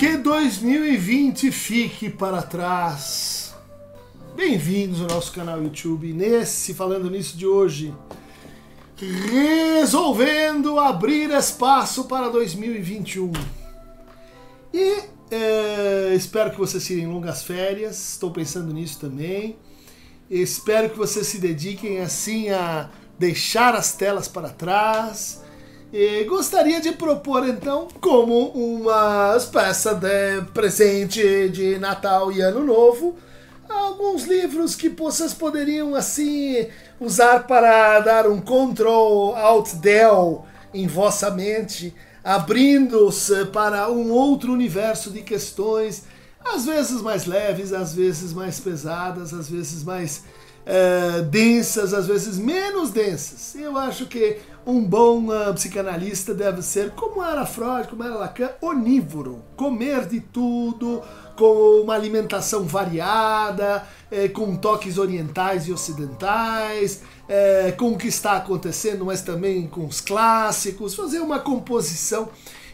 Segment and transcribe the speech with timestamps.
[0.00, 3.54] que 2020 fique para trás.
[4.34, 6.14] Bem-vindos ao nosso canal YouTube.
[6.14, 7.94] Nesse Falando Nisso de hoje,
[8.96, 13.30] resolvendo abrir espaço para 2021.
[14.72, 19.58] E é, espero que vocês tirem longas férias, estou pensando nisso também.
[20.30, 22.88] Espero que vocês se dediquem assim a
[23.18, 25.42] deixar as telas para trás
[25.92, 33.16] e gostaria de propor então, como uma espécie de presente de Natal e Ano Novo,
[33.68, 36.66] alguns livros que vocês poderiam assim
[37.00, 45.10] usar para dar um control alt del em vossa mente, abrindo-se para um outro universo
[45.10, 46.04] de questões,
[46.44, 50.22] às vezes mais leves, às vezes mais pesadas, às vezes mais
[50.66, 53.54] uh, densas, às vezes menos densas.
[53.54, 54.38] Eu acho que
[54.70, 59.42] um bom uh, psicanalista deve ser, como era Freud, como era Lacan, onívoro.
[59.56, 61.02] Comer de tudo,
[61.36, 68.36] com uma alimentação variada, eh, com toques orientais e ocidentais, eh, com o que está
[68.36, 72.28] acontecendo, mas também com os clássicos, fazer uma composição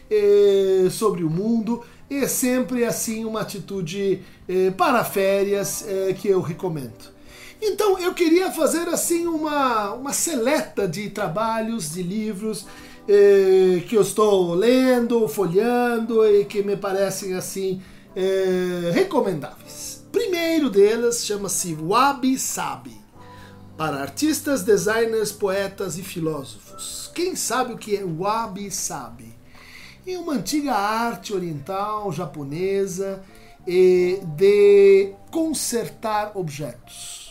[0.09, 1.83] eh, sobre o mundo.
[2.09, 7.16] É sempre assim uma atitude eh, para férias eh, que eu recomendo.
[7.61, 12.65] Então eu queria fazer assim uma, uma seleta de trabalhos, de livros
[13.07, 17.81] eh, que eu estou lendo, folhando e que me parecem assim
[18.15, 20.05] eh, recomendáveis.
[20.11, 22.95] Primeiro delas chama-se Wabi Sabi
[23.75, 27.11] para artistas, designers, poetas e filósofos.
[27.13, 29.35] Quem sabe o que é Wabi Sabi?
[30.05, 33.23] É uma antiga arte oriental japonesa
[33.67, 37.26] eh, de consertar objetos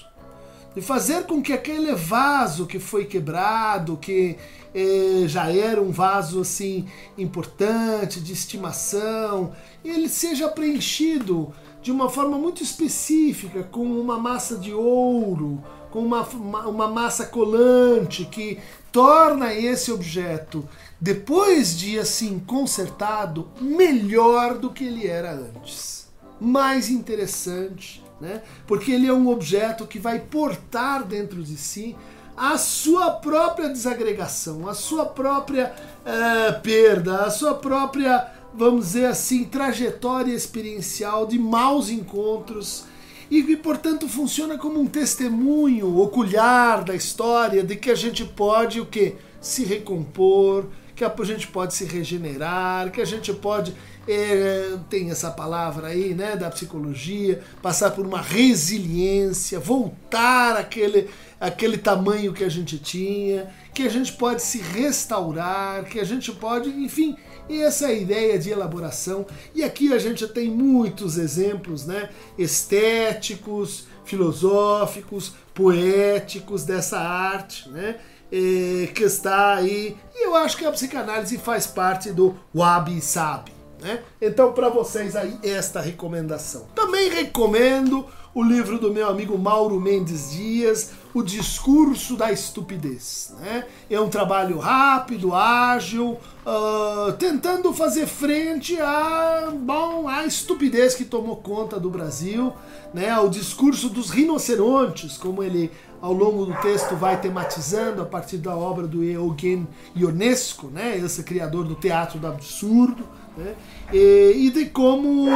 [0.76, 4.36] de fazer com que aquele vaso que foi quebrado, que
[4.74, 11.50] eh, já era um vaso assim importante, de estimação, ele seja preenchido
[11.80, 17.24] de uma forma muito específica, com uma massa de ouro, com uma, uma, uma massa
[17.24, 18.58] colante que
[18.92, 20.68] torna esse objeto,
[21.00, 26.06] depois de assim consertado, melhor do que ele era antes.
[26.38, 28.42] Mais interessante, né?
[28.66, 31.96] porque ele é um objeto que vai portar dentro de si
[32.36, 39.44] a sua própria desagregação, a sua própria uh, perda, a sua própria, vamos dizer assim,
[39.44, 42.84] trajetória experiencial de maus encontros
[43.30, 48.80] e que, portanto, funciona como um testemunho ocular da história de que a gente pode
[48.80, 53.74] o que se recompor, que a gente pode se regenerar, que a gente pode
[54.08, 61.76] é, tem essa palavra aí, né, da psicologia, passar por uma resiliência, voltar àquele, àquele
[61.76, 66.70] tamanho que a gente tinha, que a gente pode se restaurar, que a gente pode,
[66.70, 67.16] enfim,
[67.48, 69.26] essa é ideia de elaboração.
[69.54, 72.08] E aqui a gente tem muitos exemplos, né,
[72.38, 77.96] estéticos, filosóficos, poéticos dessa arte, né,
[78.30, 79.96] é, que está aí.
[80.14, 83.55] E eu acho que a psicanálise faz parte do wabi-sabi.
[83.86, 84.00] Né?
[84.20, 86.66] Então, para vocês aí, esta recomendação.
[86.74, 88.04] Também recomendo
[88.34, 93.32] o livro do meu amigo Mauro Mendes Dias, O Discurso da Estupidez.
[93.38, 93.64] Né?
[93.88, 101.36] É um trabalho rápido, ágil, uh, tentando fazer frente à, bom, à estupidez que tomou
[101.36, 102.52] conta do Brasil,
[102.92, 103.08] né?
[103.08, 105.70] ao discurso dos rinocerontes, como ele
[106.02, 110.98] ao longo do texto vai tematizando a partir da obra do Eugen Ionesco, né?
[110.98, 113.54] esse criador do teatro do absurdo né?
[113.92, 115.28] E, de como,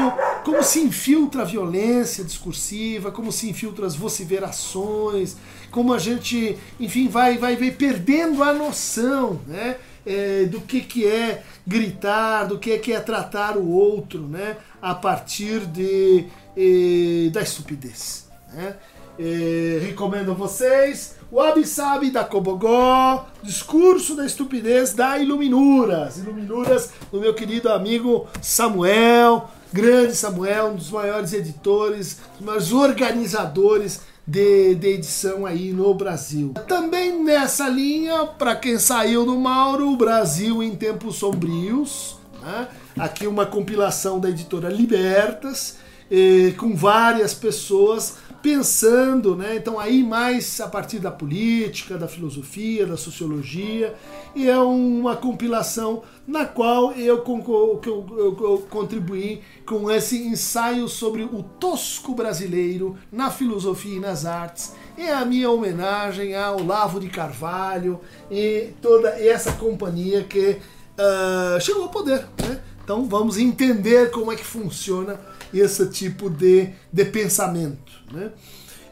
[0.45, 5.37] como se infiltra a violência discursiva, como se infiltra as vociferações,
[5.71, 9.77] como a gente, enfim, vai, vai, vai perdendo a noção né?
[10.07, 14.57] É, do que, que é gritar, do que, que é tratar o outro né?
[14.81, 16.25] a partir de,
[16.57, 18.27] eh, da estupidez.
[18.51, 18.77] Né?
[19.19, 26.19] Eh, recomendo a vocês o Abissabi da Cobogó, Discurso da Estupidez da Iluminuras.
[26.19, 34.01] Iluminuras do meu querido amigo Samuel, grande Samuel, um dos maiores editores, dos maiores organizadores
[34.27, 36.53] de, de, edição aí no Brasil.
[36.67, 42.17] Também nessa linha, para quem saiu do Mauro, o Brasil em Tempos Sombrios.
[42.43, 42.69] Né?
[42.99, 45.79] Aqui uma compilação da editora Libertas,
[46.11, 49.57] eh, com várias pessoas pensando, né?
[49.57, 53.95] Então aí mais a partir da política, da filosofia, da sociologia,
[54.35, 61.23] e é uma compilação na qual eu, eu, eu, eu contribuí com esse ensaio sobre
[61.23, 64.75] o tosco brasileiro na filosofia e nas artes.
[64.97, 68.01] É a minha homenagem ao Lavo de Carvalho
[68.31, 70.59] e toda essa companhia que
[70.99, 72.61] uh, chegou ao poder, né?
[72.83, 75.21] Então vamos entender como é que funciona
[75.53, 77.93] esse tipo de, de pensamento.
[78.13, 78.31] Né?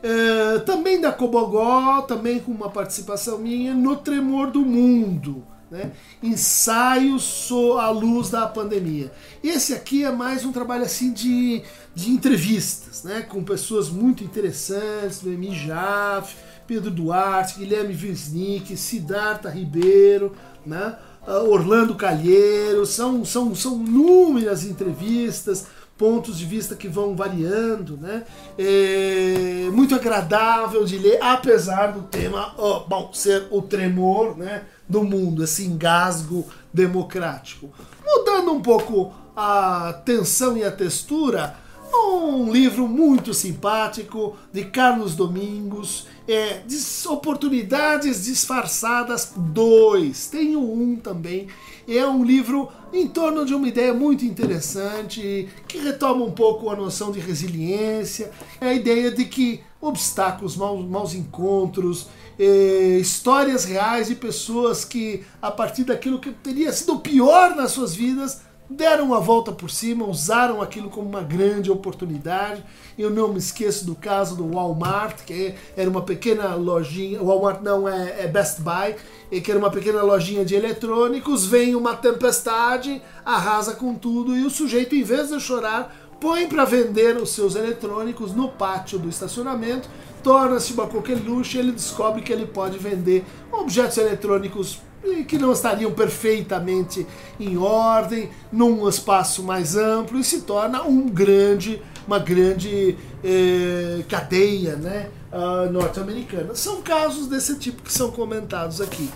[0.02, 5.44] É, também da Cobogó, também com uma participação minha no Tremor do Mundo.
[5.70, 5.93] Né?
[6.22, 9.12] Ensaios à luz da pandemia.
[9.43, 11.62] Esse aqui é mais um trabalho assim de,
[11.94, 13.20] de entrevistas, né?
[13.20, 16.34] com pessoas muito interessantes, Noemi Jaff,
[16.66, 20.34] Pedro Duarte, Guilherme Wisnik, Siddhartha Ribeiro,
[20.64, 20.96] né?
[21.26, 25.66] Ah, Orlando Calheiro, são, são, são inúmeras entrevistas,
[25.99, 28.23] pontos de vista que vão variando, né?
[28.56, 32.55] É muito agradável de ler, apesar do tema,
[32.89, 37.71] bom, ser o tremor, né, do mundo, esse engasgo democrático.
[38.06, 41.56] Mudando um pouco a tensão e a textura,
[41.93, 46.62] um livro muito simpático de Carlos Domingos, é
[47.08, 50.26] Oportunidades Disfarçadas 2.
[50.26, 51.48] Tenho um também.
[51.88, 56.76] É um livro em torno de uma ideia muito interessante que retoma um pouco a
[56.76, 58.30] noção de resiliência,
[58.60, 62.08] a ideia de que obstáculos, maus, maus encontros,
[62.38, 67.94] eh, histórias reais de pessoas que, a partir daquilo que teria sido pior nas suas
[67.94, 72.62] vidas, deram a volta por cima, usaram aquilo como uma grande oportunidade.
[72.99, 77.88] Eu não me esqueço do caso do Walmart, que era uma pequena lojinha, Walmart não
[77.88, 78.97] é, é Best Buy,
[79.41, 84.50] que era uma pequena lojinha de eletrônicos, vem uma tempestade, arrasa com tudo e o
[84.50, 89.88] sujeito, em vez de chorar, põe para vender os seus eletrônicos no pátio do estacionamento,
[90.28, 94.78] torna-se uma coqueluche e ele descobre que ele pode vender objetos eletrônicos
[95.26, 97.06] que não estariam perfeitamente
[97.40, 102.94] em ordem num espaço mais amplo e se torna um grande, uma grande
[103.25, 106.54] eh, cadeia né, uh, norte-americana.
[106.54, 109.08] São casos desse tipo que são comentados aqui.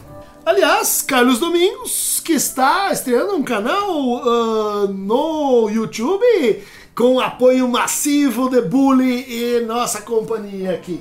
[0.46, 6.64] Aliás, Carlos Domingos, que está estreando um canal uh, no YouTube
[6.94, 11.00] com apoio massivo de Bully e nossa companhia aqui.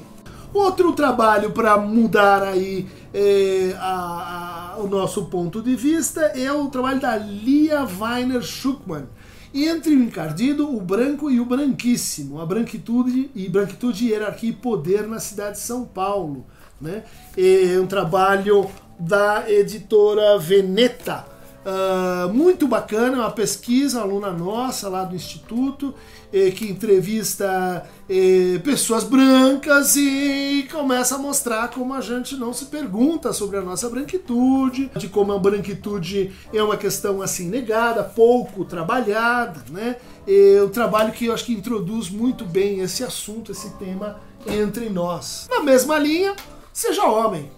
[0.53, 6.67] Outro trabalho para mudar aí eh, a, a, o nosso ponto de vista é o
[6.67, 9.05] trabalho da Lia Weiner Schuckmann.
[9.53, 15.07] Entre o encardido, o branco e o branquíssimo, a branquitude e branquitude, hierarquia e poder
[15.07, 16.45] na cidade de São Paulo.
[16.79, 17.03] Né?
[17.37, 21.25] É um trabalho da editora Veneta,
[21.63, 25.93] Uh, muito bacana, uma pesquisa, aluna nossa lá do Instituto,
[26.33, 32.65] eh, que entrevista eh, pessoas brancas e começa a mostrar como a gente não se
[32.65, 38.65] pergunta sobre a nossa branquitude, de como a branquitude é uma questão assim negada, pouco
[38.65, 39.97] trabalhada, né?
[40.27, 44.89] É um trabalho que eu acho que introduz muito bem esse assunto, esse tema entre
[44.89, 45.47] nós.
[45.51, 46.33] Na mesma linha,
[46.73, 47.51] seja homem,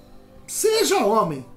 [0.45, 1.52] seja homem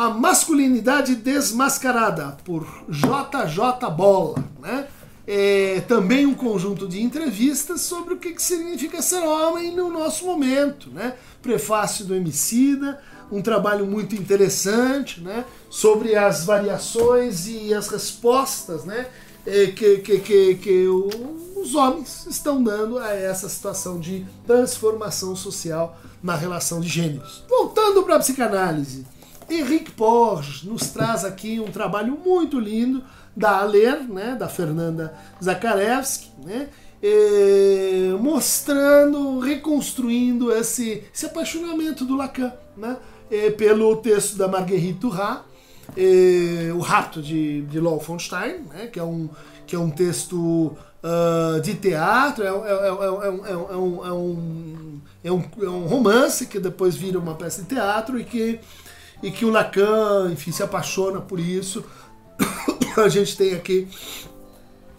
[0.00, 4.42] a Masculinidade Desmascarada, por JJ Bola.
[4.58, 4.88] Né?
[5.26, 10.88] É também um conjunto de entrevistas sobre o que, significa ser homem no nosso momento.
[10.88, 11.12] Né?
[11.42, 12.98] Prefácio do Emicida,
[13.30, 15.44] um trabalho muito interessante né?
[15.68, 19.06] sobre as variações e as respostas né?
[19.44, 25.98] É, que, que, que, que os homens estão dando a essa situação de transformação social
[26.22, 27.44] na relação de gêneros.
[27.48, 29.06] Voltando para a psicanálise.
[29.50, 33.02] Henrique Porges nos traz aqui um trabalho muito lindo
[33.36, 36.68] da Aler, né, da Fernanda Zakarevski, né,
[37.02, 42.96] eh, mostrando, reconstruindo esse, esse apaixonamento do Lacan né,
[43.30, 45.38] eh, pelo texto da Marguerite Duras,
[45.96, 49.28] eh, O Rapto de, de né, que, é um,
[49.66, 53.30] que é um texto uh, de teatro, é, é, é, é,
[55.24, 55.30] é, é,
[55.64, 58.60] é um romance que depois vira uma peça de teatro e que
[59.22, 61.84] e que o Lacan, enfim, se apaixona por isso.
[62.96, 63.88] A gente tem aqui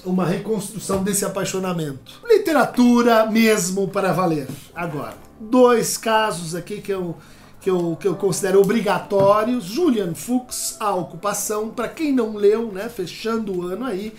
[0.05, 2.21] uma reconstrução desse apaixonamento.
[2.27, 4.47] Literatura mesmo para valer.
[4.73, 7.15] Agora, dois casos aqui que eu,
[7.59, 9.65] que eu, que eu considero obrigatórios.
[9.65, 14.13] Julian Fuchs, A Ocupação, para quem não leu, né, fechando o ano aí.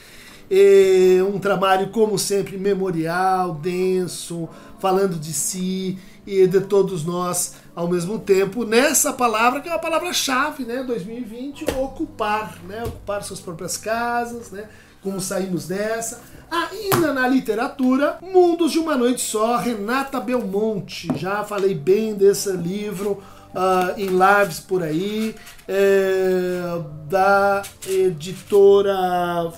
[0.51, 7.89] É um trabalho, como sempre, memorial, denso, falando de si e de todos nós ao
[7.89, 13.77] mesmo tempo nessa palavra que é uma palavra-chave, né, 2020, ocupar, né, ocupar suas próprias
[13.77, 14.69] casas, né,
[15.01, 16.21] como saímos dessa.
[16.51, 23.23] Ainda na literatura, Mundos de uma Noite Só, Renata Belmonte, já falei bem desse livro
[23.55, 25.35] uh, em lives por aí,
[25.67, 26.61] é,
[27.09, 29.51] da editora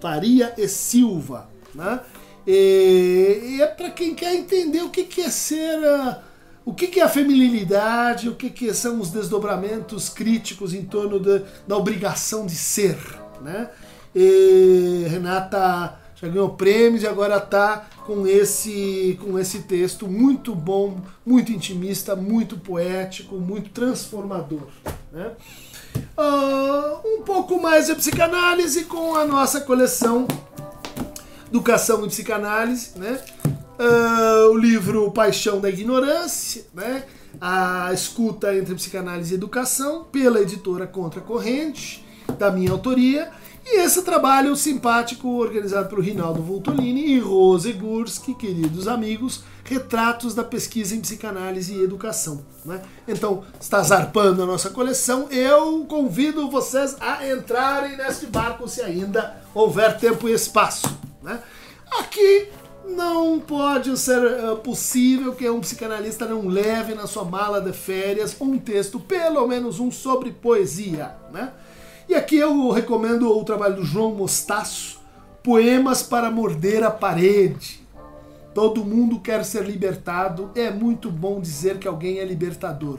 [0.00, 2.00] Faria e Silva, né?
[2.46, 5.78] E, e é para quem quer entender o que, que é ser...
[5.78, 6.29] Uh,
[6.64, 11.42] o que, é a feminilidade, o que, que são os desdobramentos críticos em torno da,
[11.66, 12.96] da obrigação de ser,
[13.40, 13.70] né?
[14.14, 21.00] E Renata já ganhou prêmios e agora está com esse, com esse texto muito bom,
[21.24, 24.66] muito intimista, muito poético, muito transformador.
[25.10, 25.30] Né?
[26.18, 30.26] Uh, um pouco mais de psicanálise com a nossa coleção
[31.48, 33.20] Educação e Psicanálise, né?
[33.80, 37.04] Uh, o livro Paixão da Ignorância, né?
[37.40, 42.04] A escuta entre psicanálise e educação, pela editora Contra Corrente,
[42.38, 43.30] da minha autoria.
[43.64, 50.44] E esse trabalho simpático, organizado pelo Rinaldo Voltolini e Rose Gursky, queridos amigos, retratos da
[50.44, 52.44] pesquisa em psicanálise e educação.
[52.66, 52.82] Né?
[53.08, 55.26] Então, está zarpando a nossa coleção.
[55.30, 60.86] Eu convido vocês a entrarem neste barco se ainda houver tempo e espaço.
[61.22, 61.40] Né?
[61.98, 62.48] Aqui
[63.10, 68.36] não pode ser uh, possível que um psicanalista não leve na sua mala de férias
[68.40, 71.16] um texto, pelo menos um, sobre poesia.
[71.32, 71.52] Né?
[72.08, 75.00] E aqui eu recomendo o trabalho do João Mostaço,
[75.42, 77.80] Poemas para Morder a Parede.
[78.54, 82.98] Todo mundo quer ser libertado, é muito bom dizer que alguém é libertador,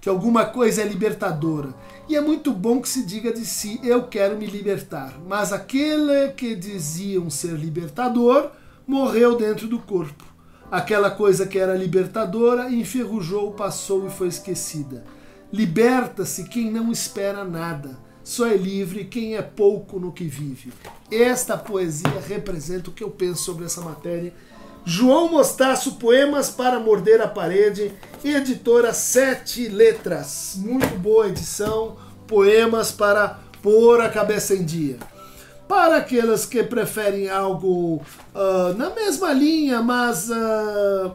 [0.00, 1.68] que alguma coisa é libertadora.
[2.08, 5.14] E é muito bom que se diga de si, eu quero me libertar.
[5.26, 8.50] Mas aquele que diziam ser libertador
[8.86, 10.24] morreu dentro do corpo.
[10.70, 15.04] Aquela coisa que era libertadora enferrujou, passou e foi esquecida.
[15.52, 20.72] Liberta-se quem não espera nada só é livre quem é pouco no que vive.
[21.12, 24.34] Esta poesia representa o que eu penso sobre essa matéria.
[24.84, 27.92] João Mostaço, Poemas para Morder a Parede,
[28.24, 30.56] editora Sete Letras.
[30.58, 34.98] Muito boa edição, poemas para pôr a cabeça em dia.
[35.68, 38.00] Para aquelas que preferem algo
[38.34, 41.12] uh, na mesma linha, mas uh,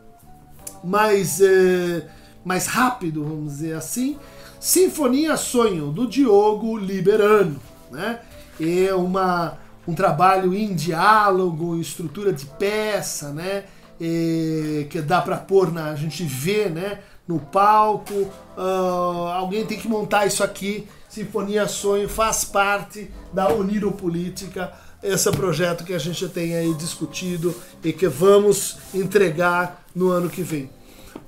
[0.82, 2.02] mais, uh,
[2.44, 4.18] mais rápido, vamos dizer assim,
[4.58, 7.60] Sinfonia Sonho, do Diogo Liberano.
[7.90, 8.20] Né?
[8.58, 13.64] É uma, um trabalho em diálogo, em estrutura de peça, né?
[14.00, 15.90] E, que dá para pôr na.
[15.90, 17.00] A gente vê né?
[17.26, 18.14] No palco.
[18.56, 20.86] Uh, alguém tem que montar isso aqui.
[21.08, 23.46] Sinfonia Sonho faz parte da
[23.92, 30.28] Política, esse projeto que a gente tem aí discutido e que vamos entregar no ano
[30.28, 30.70] que vem.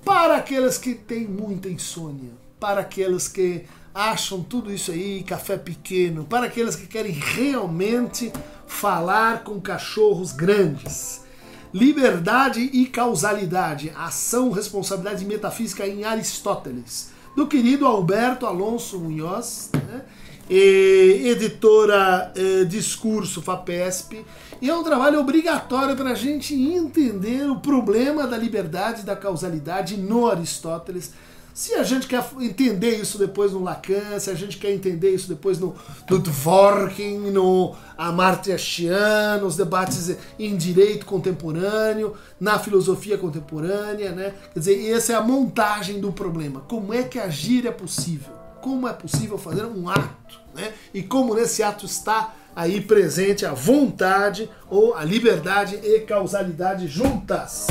[0.05, 6.25] Para aqueles que têm muita insônia para aqueles que acham tudo isso aí café pequeno,
[6.25, 8.33] para aqueles que querem realmente
[8.67, 11.25] falar com cachorros grandes.
[11.77, 20.01] Liberdade e causalidade, ação, responsabilidade e metafísica em Aristóteles, do querido Alberto Alonso Munhoz, né?
[20.49, 24.25] editora eh, Discurso FAPESP,
[24.59, 29.15] e é um trabalho obrigatório para a gente entender o problema da liberdade e da
[29.15, 31.13] causalidade no Aristóteles,
[31.57, 35.27] se a gente quer entender isso depois no Lacan, se a gente quer entender isso
[35.27, 35.75] depois no,
[36.07, 44.35] no Dworkin, no Amartya Sen, nos debates em direito contemporâneo, na filosofia contemporânea, né?
[44.53, 46.61] Quer dizer, essa é a montagem do problema.
[46.61, 48.35] Como é que agir é possível?
[48.61, 50.75] Como é possível fazer um ato, né?
[50.93, 57.67] E como nesse ato está aí presente a vontade ou a liberdade e causalidade juntas.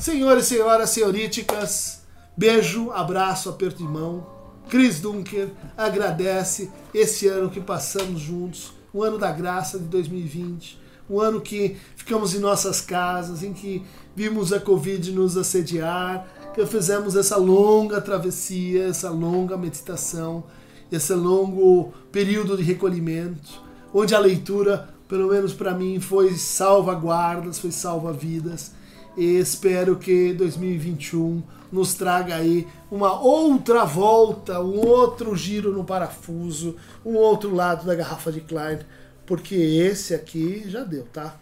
[0.00, 1.97] Senhores senhoras senhoríticas,
[2.38, 4.24] Beijo, abraço, aperto de mão.
[4.68, 10.80] Chris Dunker agradece esse ano que passamos juntos, o ano da graça de 2020,
[11.10, 16.64] um ano que ficamos em nossas casas, em que vimos a Covid nos assediar, que
[16.64, 20.44] fizemos essa longa travessia, essa longa meditação,
[20.92, 23.60] esse longo período de recolhimento,
[23.92, 28.77] onde a leitura, pelo menos para mim, foi salva-guardas, foi salva-vidas.
[29.18, 36.76] E espero que 2021 nos traga aí uma outra volta, um outro giro no parafuso,
[37.04, 38.78] um outro lado da garrafa de Klein,
[39.26, 41.34] porque esse aqui já deu, tá?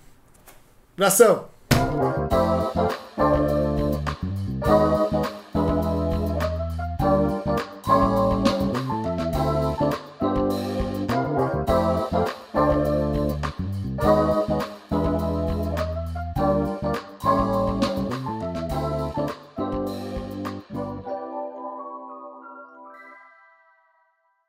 [0.94, 1.44] Abração!